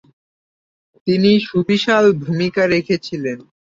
তিনি 1.07 1.31
সুবিশাল 1.47 2.05
ভূমিকা 2.21 2.63
রেখেছিলেন। 2.67 3.37